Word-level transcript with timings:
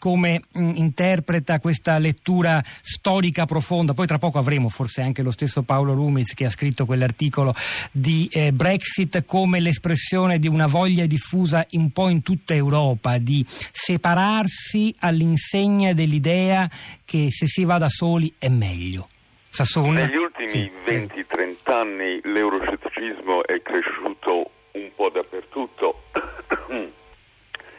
come 0.00 0.42
mh, 0.50 0.72
interpreta 0.76 1.60
questa 1.60 1.98
lettura 1.98 2.64
storica 2.80 3.46
profonda. 3.46 3.94
Poi 3.94 4.06
tra 4.06 4.18
poco 4.18 4.38
avremo 4.38 4.68
forse 4.68 5.02
anche 5.02 5.22
lo 5.22 5.30
stesso 5.30 5.62
Paolo 5.62 5.92
Lumiz 5.92 6.34
che 6.34 6.46
ha 6.46 6.50
scritto 6.50 6.86
quell'articolo 6.86 7.54
di 7.92 8.28
eh, 8.32 8.50
Brexit 8.50 9.24
come 9.24 9.60
l'espressione 9.60 10.38
di 10.38 10.48
una 10.48 10.66
voglia 10.66 11.06
diffusa 11.06 11.66
un 11.72 11.90
po' 11.92 12.08
in 12.08 12.22
tutta 12.22 12.54
Europa 12.54 13.18
di 13.18 13.44
separarsi 13.46 14.94
all'insegna 15.00 15.92
dell'idea 15.92 16.68
che 17.04 17.28
se 17.30 17.46
si 17.46 17.64
va 17.64 17.78
da 17.78 17.88
soli 17.88 18.32
è 18.38 18.48
meglio. 18.48 19.08
Sassoon? 19.50 19.94
Negli 19.94 20.16
ultimi 20.16 20.48
sì. 20.48 20.70
20-30 20.86 21.72
anni 21.72 22.20
l'euroscetticismo 22.22 23.44
è 23.44 23.60
cresciuto 23.60 24.50
un 24.72 24.90
po' 24.94 25.10
dappertutto 25.10 26.02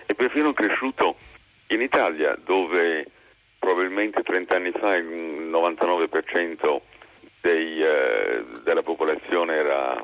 è 0.05 0.13
perfino 0.13 0.53
cresciuto 0.53 1.15
in 1.73 1.81
Italia 1.81 2.37
dove 2.43 3.05
probabilmente 3.57 4.23
30 4.23 4.55
anni 4.55 4.71
fa 4.71 4.95
il 4.95 5.05
99% 5.05 6.79
dei, 7.41 7.83
eh, 7.83 8.43
della 8.63 8.83
popolazione 8.83 9.55
era 9.55 10.03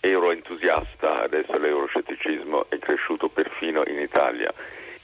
euroentusiasta, 0.00 1.22
adesso 1.22 1.56
l'euroscetticismo 1.58 2.66
è 2.68 2.78
cresciuto 2.78 3.28
perfino 3.28 3.82
in 3.86 3.98
Italia. 3.98 4.52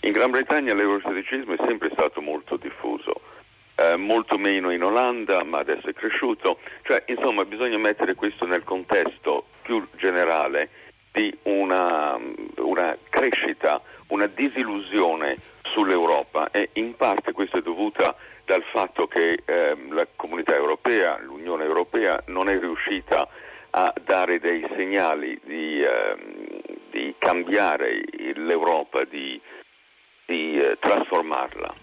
In 0.01 0.13
Gran 0.13 0.31
Bretagna 0.31 0.75
l'euroscetticismo 0.75 1.55
è 1.55 1.67
sempre 1.67 1.91
stato 1.93 2.21
molto 2.21 2.57
diffuso, 2.57 3.21
eh, 3.77 3.97
molto 3.97 4.39
meno 4.39 4.71
in 4.71 4.83
Olanda, 4.83 5.43
ma 5.45 5.59
adesso 5.59 5.89
è 5.89 5.93
cresciuto. 5.93 6.59
Cioè, 6.83 7.03
insomma, 7.07 7.45
bisogna 7.45 7.79
mettere 7.79 8.15
questo 8.15 8.47
nel 8.47 8.65
contesto 8.65 9.47
più 9.63 9.87
generale 9.97 10.69
di 11.13 11.37
una, 11.45 12.19
una 12.57 12.97
crescita, 13.09 13.81
una 14.09 14.27
disillusione 14.27 15.37
sull'Europa 15.73 16.51
e 16.51 16.71
in 16.75 16.97
parte 16.97 17.33
questo 17.33 17.59
è 17.59 17.63
dovuta 17.63 18.15
dal 18.45 18.63
fatto 18.63 19.07
che 19.07 19.43
eh, 19.45 19.77
la 19.91 20.07
comunità 20.17 20.55
europea, 20.55 21.19
l'Unione 21.19 21.65
europea 21.65 22.21
non 22.27 22.49
è 22.49 22.59
riuscita 22.59 23.29
a 23.71 23.93
dare 24.03 24.41
dei 24.41 24.67
segnali 24.75 25.39
di, 25.45 25.83
eh, 25.83 26.17
di 26.91 27.15
cambiare 27.19 28.03
l'Europa, 28.35 29.05
di, 29.05 29.41
di 30.25 30.61
eh, 30.61 30.77
trasformarla. 30.81 31.75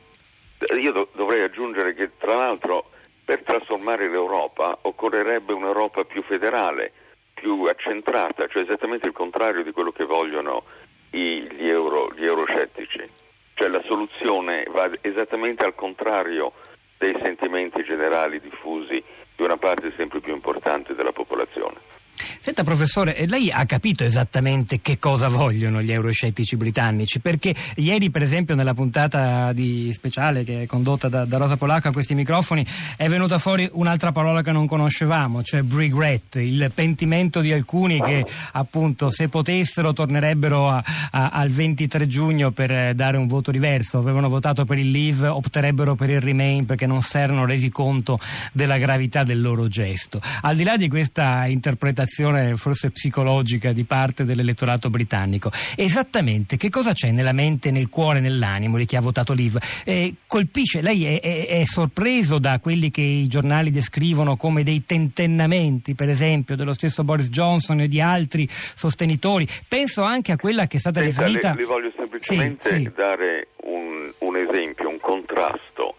Io 0.80 0.92
do- 0.92 1.09
dovrei 1.14 1.44
aggiungere 1.44 1.94
che 1.94 2.17
tra 2.17 2.36
l'altro 2.36 2.89
per 3.23 3.44
trasformare 3.44 4.09
l'Europa 4.09 4.77
occorrerebbe 4.81 5.53
un'Europa 5.53 6.03
più 6.03 6.23
federale, 6.23 6.92
più 7.33 7.64
accentrata, 7.66 8.47
cioè 8.47 8.64
esattamente 8.64 9.08
il 9.08 9.14
contrario 9.14 9.64
di 9.64 9.72
quello 9.72 9.92
che 9.92 10.05
vogliono 10.05 10.64
gli, 11.11 11.70
euro, 11.70 12.11
gli 12.16 12.25
euroscettici. 12.25 13.23
Cioè 13.56 13.70
la 13.70 13.81
soluzione 13.86 14.66
va 14.70 14.89
esattamente 15.02 15.64
al 15.64 15.75
contrario 15.75 16.52
dei 16.98 17.17
sentimenti 17.23 17.84
generali 17.84 18.39
diffusi 18.42 19.02
di 19.36 19.44
una 19.44 19.58
parte 19.58 19.94
sempre 19.95 20.20
più 20.20 20.34
importante 20.34 20.94
della 20.94 21.14
popolazione. 21.14 21.94
Senta 22.39 22.63
professore, 22.63 23.25
lei 23.27 23.52
ha 23.52 23.66
capito 23.66 24.05
esattamente 24.05 24.80
che 24.81 24.99
cosa 24.99 25.27
vogliono 25.27 25.81
gli 25.81 25.91
euroscettici 25.91 26.55
britannici? 26.55 27.19
Perché 27.19 27.53
ieri 27.75 28.09
per 28.09 28.23
esempio 28.23 28.55
nella 28.55 28.73
puntata 28.73 29.53
speciale 29.91 30.43
che 30.43 30.61
è 30.61 30.66
condotta 30.66 31.09
da, 31.09 31.25
da 31.25 31.38
Rosa 31.38 31.58
Polacco 31.58 31.89
a 31.89 31.91
questi 31.91 32.16
microfoni 32.16 32.66
è 32.95 33.09
venuta 33.09 33.38
fuori 33.38 33.69
un'altra 33.73 34.11
parola 34.13 34.41
che 34.41 34.52
non 34.52 34.66
conoscevamo, 34.66 35.43
cioè 35.43 35.61
regret, 35.69 36.36
il 36.36 36.71
pentimento 36.73 37.41
di 37.41 37.52
alcuni 37.52 38.02
che 38.02 38.25
appunto 38.53 39.09
se 39.09 39.27
potessero 39.27 39.91
tornerebbero 39.91 40.69
a, 40.69 40.83
a, 41.11 41.30
al 41.30 41.49
23 41.49 42.08
giugno 42.08 42.52
per 42.52 42.95
dare 42.95 43.17
un 43.17 43.27
voto 43.27 43.52
diverso, 43.52 43.97
avevano 43.97 44.30
votato 44.30 44.63
per 44.63 44.77
il 44.77 44.89
leave, 44.89 45.27
opterebbero 45.27 45.95
per 45.95 46.09
il 46.09 46.21
remain 46.21 46.66
perché 46.66 46.86
non 46.86 47.02
si 47.02 47.17
erano 47.17 47.45
resi 47.45 47.69
conto 47.69 48.19
della 48.53 48.77
gravità 48.77 49.23
del 49.23 49.41
loro 49.41 49.67
gesto. 49.67 50.21
Al 50.41 50.55
di 50.55 50.63
là 50.63 50.77
di 50.77 50.88
questa 50.88 51.45
interpretazione 51.47 52.03
manipolazione 52.06 52.56
forse 52.56 52.92
psicologica 52.92 53.71
di 53.71 53.83
parte 53.83 54.23
dell'elettorato 54.23 54.89
britannico. 54.89 55.49
Esattamente 55.76 56.58
che 56.58 56.70
cosa 56.70 56.93
c'è 56.93 57.11
nella 57.11 57.33
mente, 57.33 57.71
nel 57.71 57.89
cuore, 57.89 58.20
nell'animo 58.20 58.77
di 58.77 58.86
chi 58.86 58.95
ha 58.95 59.02
votato 59.02 59.33
Liv? 59.33 59.58
Eh, 59.83 60.14
colpisce, 60.27 60.82
lei 60.82 61.05
è, 61.05 61.20
è, 61.20 61.48
è, 61.48 61.65
sorpreso 61.65 62.38
da 62.38 62.60
quelli 62.60 62.92
che 62.92 63.02
i 63.02 63.27
giornali 63.27 63.71
descrivono 63.71 64.38
come 64.38 64.64
dei 64.64 64.86
tentennamenti, 64.86 65.95
per 65.95 66.10
esempio, 66.10 66.55
dello 66.55 66.73
stesso 66.73 67.04
Boris 67.04 67.30
Johnson 67.30 67.82
e 67.82 67.88
di 67.88 67.99
altri 67.99 68.48
sostenitori. 68.49 69.48
Penso 69.67 70.04
anche 70.04 70.32
a 70.32 70.38
quella 70.38 70.67
che 70.67 70.77
è 70.77 70.80
stata 70.80 71.02
Senta, 71.02 71.26
riferita... 71.26 71.49
Le, 71.49 71.61
le 71.61 71.65
voglio 71.65 71.92
semplicemente 71.95 72.70
sì, 72.70 72.76
sì. 72.76 72.92
dare 72.95 73.49
un, 73.64 74.11
un, 74.20 74.38
esempio, 74.38 74.89
un 74.89 74.99
contrasto 74.99 75.95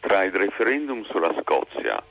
tra 0.00 0.24
il 0.24 0.32
referendum 0.32 1.04
sulla 1.04 1.34
Scozia 1.40 2.02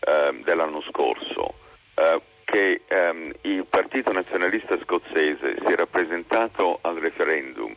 eh, 0.00 0.40
dell'anno 0.44 0.82
scorso 0.88 1.54
eh, 1.94 2.20
che 2.44 2.82
ehm, 2.86 3.32
il 3.42 3.64
Partito 3.94 4.12
Nazionalista 4.12 4.76
Scozzese 4.82 5.54
si 5.64 5.72
è 5.72 5.86
presentato 5.86 6.80
al 6.80 6.96
referendum 6.96 7.72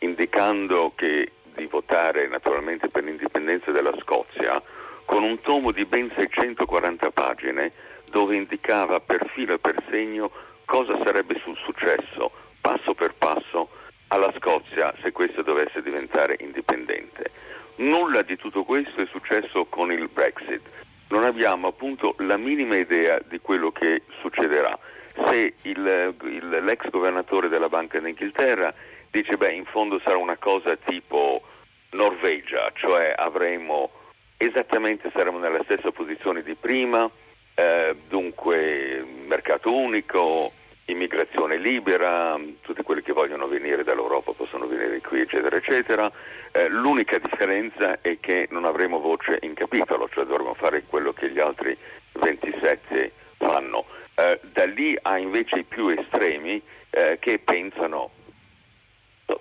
indicando 0.00 0.92
che 0.94 1.32
di 1.54 1.64
votare 1.64 2.28
naturalmente 2.28 2.90
per 2.90 3.04
l'indipendenza 3.04 3.70
della 3.70 3.94
Scozia 3.98 4.60
con 5.06 5.22
un 5.22 5.40
tomo 5.40 5.72
di 5.72 5.86
ben 5.86 6.12
640 6.14 7.10
pagine 7.12 7.72
dove 8.10 8.36
indicava 8.36 9.00
per 9.00 9.26
filo 9.32 9.54
e 9.54 9.58
per 9.58 9.82
segno 9.88 10.30
cosa 10.66 10.94
sarebbe 11.02 11.40
successo 11.64 12.30
passo 12.60 12.92
per 12.92 13.14
passo 13.14 13.70
alla 14.08 14.30
Scozia 14.36 14.92
se 15.00 15.10
questa 15.10 15.40
dovesse 15.40 15.80
diventare 15.80 16.36
indipendente. 16.40 17.30
Nulla 17.76 18.20
di 18.20 18.36
tutto 18.36 18.64
questo 18.64 19.00
è 19.00 19.06
successo 19.06 19.64
con 19.64 19.90
il 19.90 20.10
Brexit 20.12 20.68
non 21.08 21.24
abbiamo 21.24 21.68
appunto 21.68 22.14
la 22.18 22.36
minima 22.36 22.76
idea 22.76 23.18
di 23.26 23.38
quello 23.40 23.70
che 23.70 24.02
succederà. 24.20 24.78
Se 25.14 25.54
il, 25.62 26.14
il, 26.22 26.48
l'ex 26.64 26.88
governatore 26.90 27.48
della 27.48 27.68
Banca 27.68 27.98
d'Inghilterra 27.98 28.72
dice 29.10 29.36
beh 29.36 29.52
in 29.52 29.64
fondo 29.66 30.00
sarà 30.00 30.16
una 30.16 30.36
cosa 30.36 30.76
tipo 30.76 31.42
Norvegia, 31.90 32.70
cioè 32.74 33.12
avremo 33.16 33.90
esattamente 34.36 35.10
saremo 35.14 35.38
nella 35.38 35.62
stessa 35.62 35.90
posizione 35.92 36.42
di 36.42 36.54
prima, 36.54 37.08
eh, 37.54 37.94
dunque 38.08 39.04
mercato 39.26 39.72
unico, 39.74 40.50
immigrazione 40.86 41.58
libera, 41.58 42.38
tutti 42.62 42.82
quelli 42.82 43.02
che 43.02 43.12
vogliono 43.12 43.46
venire 43.46 43.84
dall'Europa 43.84 44.32
possono 44.32 44.66
venire 44.66 45.00
qui, 45.00 45.20
eccetera, 45.20 45.56
eccetera. 45.56 46.10
Eh, 46.50 46.68
l'unica 46.68 47.18
differenza 47.18 48.00
è 48.00 48.18
che 48.20 48.48
non 48.50 48.64
avremo 48.64 48.98
voce 48.98 49.38
in 49.42 49.54
capitolo, 49.54 50.08
cioè 50.08 50.24
dovremo 50.24 50.54
fare 50.54 50.84
quello 50.86 51.12
che 51.12 51.30
gli 51.30 51.38
altri 51.38 51.76
27 52.12 53.12
fanno. 53.38 53.84
Eh, 54.22 54.40
da 54.52 54.64
lì 54.66 54.96
a 55.02 55.18
invece 55.18 55.60
i 55.60 55.64
più 55.64 55.88
estremi 55.88 56.62
eh, 56.90 57.18
che 57.20 57.38
pensano 57.38 58.10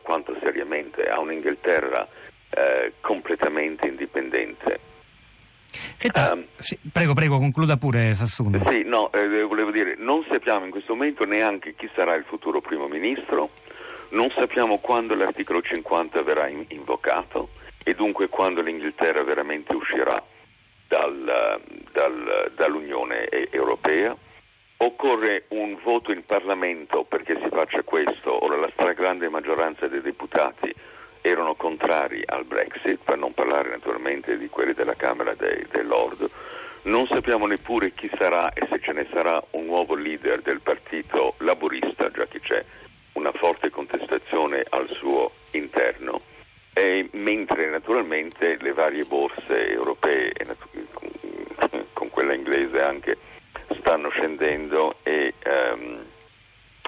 quanto 0.02 0.36
seriamente 0.42 1.08
a 1.08 1.19
un'Inghilterra 1.19 2.08
eh, 2.50 2.94
completamente 3.02 3.88
indipendente 3.88 4.80
Senta, 5.72 6.34
um, 6.34 6.44
sì, 6.58 6.78
prego, 6.92 7.14
prego, 7.14 7.38
concluda 7.38 7.78
pure 7.78 8.14
Sassuno. 8.14 8.59
Sì, 8.69 8.84
no, 8.84 9.12
eh, 9.14 9.44
volevo 9.44 9.72
dire, 9.72 9.96
non 9.97 10.25
sappiamo 10.30 10.66
in 10.66 10.72
questo 10.72 10.94
momento 10.94 11.25
neanche 11.25 11.75
chi 11.75 11.90
sarà 11.96 12.16
il 12.16 12.24
futuro 12.24 12.59
primo 12.59 12.88
ministro, 12.88 13.52
non 14.09 14.30
sappiamo 14.31 14.80
quando 14.80 15.16
l'articolo 15.16 15.62
50 15.62 16.22
verrà 16.24 16.48
in, 16.48 16.66
invocato 16.69 17.50
e 17.84 17.94
dunque 17.94 18.28
quando 18.28 18.62
l'Inghilterra 18.62 19.24
veramente 19.24 19.74
uscirà 19.74 20.22
dal, 20.88 21.62
dal, 21.92 22.52
dall'Unione 22.56 23.30
Europea. 23.50 24.16
Occorre 24.84 25.44
un 25.50 25.78
voto 25.84 26.12
in 26.12 26.25
Parlamento 26.25 27.03
perché 27.03 27.38
si 27.40 27.50
faccia 27.50 27.84
questo, 27.84 28.44
ora 28.44 28.56
la 28.56 28.69
stragrande 28.74 29.30
maggioranza 29.30 29.88
dei 29.88 30.02
deputati 30.02 30.74
erano 31.22 31.53
contrari 31.53 32.24
al 32.25 32.46
Brexit, 32.46 32.97
per 33.03 33.16
non 33.16 33.31
parlare 33.31 33.69
naturalmente 33.69 34.39
di 34.39 34.50
quelli 34.50 34.74
della 34.74 34.95
Camera 34.95 35.36
dei, 35.36 35.68
dei 35.69 35.83
Lord. 35.83 36.28
Non 36.83 37.06
sappiamo 37.06 37.45
neppure 37.45 37.92
chi 37.92 38.10
sarà 38.18 38.54
e 38.54 38.66
se 38.72 38.80
ce 38.81 38.92
ne 38.94 39.06
sarà 39.12 39.39
un 39.51 39.66
nuovo 39.66 39.94
leader 39.94 40.42
del 40.42 40.62
partito 40.62 41.36
laburista, 41.38 42.10
già 42.10 42.25
che 42.25 42.39
c'è 42.39 42.66
una 43.13 43.31
forte 43.34 43.69
contestazione 43.69 44.66
al 44.68 44.89
suo 44.89 45.30
interno, 45.51 46.22
e 46.74 47.07
mentre 47.12 47.69
naturalmente 47.69 48.57
le 48.60 48.74
varie 48.74 49.06
borse 49.06 49.69
europee, 49.69 50.34
con 51.94 52.10
quella 52.10 52.34
inglese 52.34 52.81
anche, 52.81 53.18
stanno 53.91 54.09
scendendo 54.09 54.95
e 55.03 55.33
um, 55.45 55.99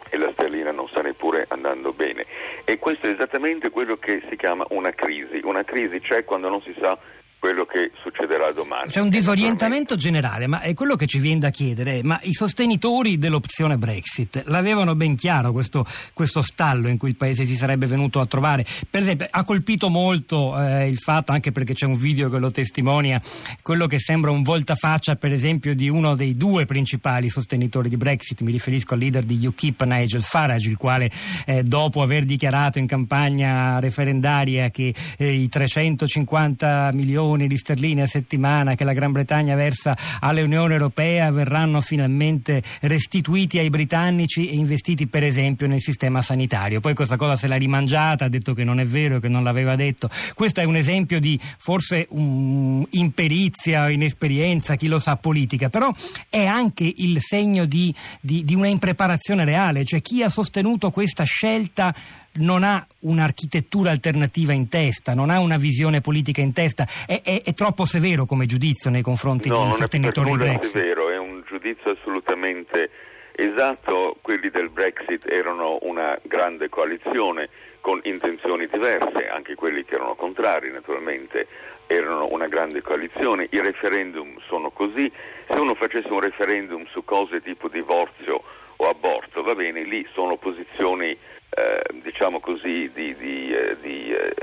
e 0.10 0.18
la 0.18 0.32
sterlina 0.32 0.72
non 0.72 0.88
sta 0.88 1.02
neppure 1.02 1.46
andando 1.50 1.92
bene. 1.92 2.26
E 2.66 2.78
questo 2.78 3.08
è 3.08 3.10
esattamente 3.10 3.72
quello 3.72 3.98
che 3.98 4.22
si 4.30 4.36
chiama 4.36 4.64
una 4.70 4.92
crisi. 4.92 5.42
Una 5.44 5.64
crisi 5.64 6.00
c'è 6.02 6.24
quando 6.24 6.50
non 6.50 6.62
si 6.62 6.74
sa 6.80 6.96
quello 7.44 7.66
che 7.66 7.92
succederà 8.02 8.54
domani. 8.54 8.88
C'è 8.88 9.02
un 9.02 9.10
disorientamento 9.10 9.98
generale, 9.98 10.48
ma 10.48 10.62
è 10.62 10.74
quello 10.74 10.96
che 10.96 11.08
ci 11.08 11.20
viene 11.20 11.42
da 11.42 11.50
chiedere. 11.50 12.02
Ma 12.02 12.18
i 12.24 12.32
sostenitori 12.32 13.18
dell'opzione 13.18 13.78
Brexit 13.78 14.44
l'avevano 14.46 14.96
ben 14.96 15.18
chiaro 15.18 15.52
questo, 15.52 15.86
questo 16.14 16.42
stallo 16.42 16.88
in 16.88 16.98
cui 16.98 17.10
il 17.10 17.18
paese 17.18 17.44
si 17.44 17.58
sarebbe 17.58 17.86
venuto 17.86 18.22
a 18.22 18.26
trovare. 18.28 18.66
Per 18.90 19.02
esempio, 19.02 19.28
ha 19.30 19.44
colpito 19.44 19.90
molto 19.90 20.58
eh, 20.58 20.88
il 20.88 20.98
fatto, 21.00 21.34
anche 21.34 21.52
perché 21.52 21.74
c'è 21.74 21.86
un 21.86 21.98
video 21.98 22.30
che 22.30 22.38
lo 22.38 22.50
testimonia, 22.50 23.22
quello 23.62 23.88
che 23.88 24.00
sembra 24.00 24.32
un 24.32 24.42
voltafaccia, 24.42 25.18
per 25.18 25.34
esempio, 25.34 25.76
di 25.76 25.90
uno 25.90 26.16
dei 26.16 26.38
due 26.38 26.64
principali 26.64 27.28
sostenitori 27.28 27.90
di 27.90 27.98
Brexit. 27.98 28.40
Mi 28.40 28.54
riferisco 28.54 28.94
al 28.94 29.02
leader 29.02 29.24
di 29.24 29.46
UKIP, 29.46 29.84
Nigel 29.84 30.24
Farage, 30.24 30.70
il 30.70 30.78
quale, 30.78 31.12
eh, 31.46 31.62
dopo 31.62 32.02
aver 32.02 32.24
dichiarato 32.24 32.80
in 32.80 32.88
campagna 32.88 33.82
referendaria 33.82 34.70
che 34.70 34.94
eh, 35.18 35.34
i 35.34 35.50
350 35.50 36.92
milioni 36.94 37.32
milioni 37.34 37.48
di 37.48 37.58
sterline 37.58 38.04
a 38.04 38.08
settimana 38.08 38.76
che 38.76 38.84
la 38.84 38.94
Gran 38.94 39.12
Bretagna 39.12 39.56
versa 39.56 39.96
all'Unione 40.20 40.74
Europea 40.74 41.32
verranno 41.32 41.82
finalmente 41.82 42.62
restituiti 42.82 43.60
ai 43.60 43.70
britannici 43.70 44.50
e 44.50 44.56
investiti 44.56 45.08
per 45.08 45.24
esempio 45.24 45.68
nel 45.68 45.82
sistema 45.82 46.22
sanitario. 46.22 46.80
Poi 46.80 46.94
questa 46.94 47.16
cosa 47.16 47.36
se 47.36 47.48
l'ha 47.48 47.56
rimangiata, 47.56 48.26
ha 48.26 48.30
detto 48.30 48.54
che 48.54 48.64
non 48.64 48.80
è 48.80 48.86
vero, 48.86 49.20
che 49.20 49.28
non 49.28 49.44
l'aveva 49.44 49.76
detto. 49.76 50.10
Questo 50.34 50.62
è 50.62 50.64
un 50.64 50.76
esempio 50.76 51.20
di 51.20 51.40
forse 51.58 52.08
um, 52.10 52.86
imperizia, 52.92 53.90
inesperienza, 53.90 54.76
chi 54.76 54.88
lo 54.88 55.00
sa, 55.00 55.16
politica, 55.16 55.70
però 55.70 55.94
è 56.30 56.46
anche 56.46 56.92
il 56.96 57.18
segno 57.20 57.66
di, 57.66 57.94
di, 58.22 58.44
di 58.44 58.56
una 58.56 58.68
impreparazione 58.68 59.44
reale, 59.46 59.84
cioè 59.86 60.02
chi 60.02 60.24
ha 60.24 60.30
sostenuto 60.30 60.92
questa 60.92 61.24
scelta 61.24 61.94
non 62.36 62.64
ha 62.64 62.86
un'architettura 63.00 63.92
alternativa 63.92 64.54
in 64.54 64.68
testa, 64.68 65.14
non 65.14 65.30
ha 65.30 65.40
una 65.40 65.58
visione 65.58 66.02
politica 66.02 66.42
in 66.42 66.54
testa, 66.54 66.88
è, 67.06 67.22
è, 67.24 67.42
è 67.44 67.54
troppo 67.54 67.86
severo 67.86 68.26
come 68.26 68.46
giudizio 68.46 68.90
nei 68.90 69.02
confronti 69.02 69.50
no, 69.50 69.64
dei 69.64 69.74
sostenitori 69.74 70.32
di 70.32 70.38
Brexit. 70.38 70.74
No, 70.74 70.80
è 70.80 70.84
severo, 70.84 71.10
è 71.10 71.18
un 71.18 71.44
giudizio 71.48 71.92
assolutamente 71.92 72.90
esatto, 73.36 74.18
quelli 74.22 74.50
del 74.50 74.70
Brexit 74.70 75.28
erano 75.28 75.80
una 75.82 76.18
grande 76.24 76.70
coalizione 76.70 77.50
con 77.82 78.00
intenzioni 78.04 78.68
diverse, 78.68 79.28
anche 79.28 79.56
quelli 79.56 79.84
che 79.84 79.96
erano 79.96 80.16
contrari 80.16 80.72
naturalmente 80.72 81.48
erano 81.88 82.28
una 82.32 82.48
grande 82.48 82.82
coalizione, 82.82 83.48
i 83.52 83.60
referendum 83.60 84.40
sono 84.48 84.70
così, 84.70 85.12
se 85.48 85.54
uno 85.54 85.76
facesse 85.76 86.08
un 86.08 86.22
referendum 86.22 86.86
su 86.88 87.04
cose 87.04 87.42
tipo 87.42 87.68
divorzio 87.68 88.42
o 88.78 88.90
aborto, 88.90 89.44
va 89.44 89.54
bene, 89.54 89.84
lì 89.84 90.08
sono 90.14 90.38
posizioni 90.38 91.10
eh, 91.10 91.93
diciamo 92.14 92.40
così, 92.40 92.92
di, 92.94 93.16
di, 93.16 93.52
eh, 93.52 93.76
di 93.82 94.14
eh, 94.14 94.36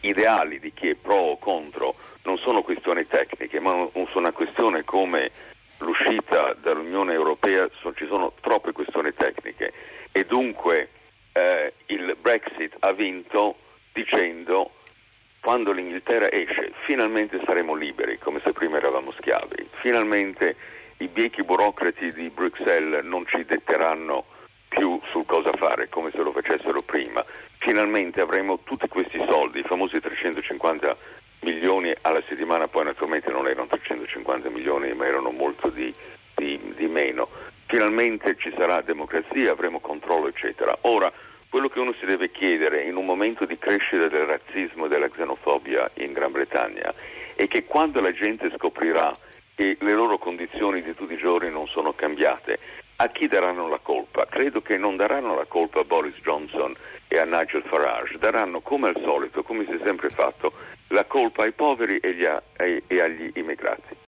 ideali 0.00 0.58
di 0.58 0.72
chi 0.74 0.88
è 0.88 0.94
pro 0.96 1.14
o 1.14 1.38
contro, 1.38 1.94
non 2.24 2.38
sono 2.38 2.62
questioni 2.62 3.06
tecniche, 3.06 3.60
ma 3.60 3.88
sono 3.92 4.08
una 4.14 4.32
questione 4.32 4.82
come 4.82 5.30
l'uscita 5.78 6.54
dall'Unione 6.60 7.12
Europea, 7.12 7.68
ci 7.94 8.06
sono 8.06 8.32
troppe 8.40 8.72
questioni 8.72 9.14
tecniche. 9.14 9.72
E 10.10 10.24
dunque 10.24 10.88
eh, 11.32 11.72
il 11.86 12.16
Brexit 12.20 12.74
ha 12.80 12.92
vinto 12.92 13.56
dicendo 13.92 14.72
quando 15.40 15.70
l'Inghilterra 15.70 16.32
esce 16.32 16.72
finalmente 16.84 17.40
saremo 17.44 17.74
liberi 17.74 18.18
come 18.18 18.40
se 18.42 18.52
prima 18.52 18.78
eravamo 18.78 19.12
schiavi, 19.12 19.68
finalmente 19.80 20.56
i 20.98 21.06
biechi 21.06 21.44
burocrati 21.44 22.12
di 22.12 22.28
Bruxelles 22.30 23.04
non 23.04 23.24
ci 23.26 23.44
detteranno 23.44 24.24
sul 25.14 25.26
cosa 25.26 25.52
fare 25.52 25.88
come 25.88 26.10
se 26.10 26.18
lo 26.18 26.32
facessero 26.32 26.82
prima. 26.82 27.24
Finalmente 27.58 28.20
avremo 28.20 28.58
tutti 28.64 28.88
questi 28.88 29.22
soldi, 29.28 29.60
i 29.60 29.62
famosi 29.62 30.00
350 30.00 30.96
milioni 31.42 31.94
alla 32.00 32.20
settimana, 32.26 32.66
poi 32.66 32.86
naturalmente 32.86 33.30
non 33.30 33.46
erano 33.46 33.68
350 33.68 34.50
milioni 34.50 34.92
ma 34.94 35.06
erano 35.06 35.30
molto 35.30 35.68
di, 35.68 35.94
di, 36.34 36.58
di 36.76 36.86
meno. 36.88 37.28
Finalmente 37.66 38.36
ci 38.36 38.52
sarà 38.56 38.82
democrazia, 38.82 39.52
avremo 39.52 39.78
controllo 39.78 40.26
eccetera. 40.26 40.76
Ora, 40.82 41.12
quello 41.48 41.68
che 41.68 41.78
uno 41.78 41.94
si 42.00 42.06
deve 42.06 42.32
chiedere 42.32 42.82
in 42.82 42.96
un 42.96 43.04
momento 43.04 43.44
di 43.44 43.56
crescita 43.56 44.08
del 44.08 44.26
razzismo 44.26 44.86
e 44.86 44.88
della 44.88 45.08
xenofobia 45.08 45.88
in 45.94 46.12
Gran 46.12 46.32
Bretagna 46.32 46.92
è 47.36 47.46
che 47.46 47.62
quando 47.62 48.00
la 48.00 48.12
gente 48.12 48.50
scoprirà 48.56 49.12
che 49.54 49.76
le 49.80 49.92
loro 49.92 50.18
condizioni 50.18 50.82
di 50.82 50.94
tutti 50.94 51.14
i 51.14 51.18
giorni 51.18 51.50
non 51.50 51.66
sono 51.68 51.92
cambiate, 51.92 52.58
a 52.96 53.08
chi 53.08 53.26
daranno 53.26 53.68
la 53.68 53.78
colpa? 53.82 54.26
Credo 54.26 54.62
che 54.62 54.76
non 54.76 54.96
daranno 54.96 55.34
la 55.34 55.46
colpa 55.46 55.80
a 55.80 55.84
Boris 55.84 56.14
Johnson 56.22 56.74
e 57.08 57.18
a 57.18 57.24
Nigel 57.24 57.62
Farage, 57.62 58.18
daranno 58.18 58.60
come 58.60 58.88
al 58.88 59.00
solito, 59.02 59.42
come 59.42 59.64
si 59.64 59.72
è 59.72 59.80
sempre 59.84 60.10
fatto, 60.10 60.52
la 60.88 61.04
colpa 61.04 61.42
ai 61.42 61.52
poveri 61.52 61.98
e, 61.98 62.42
e 62.56 63.00
agli 63.00 63.30
immigrati. 63.34 63.96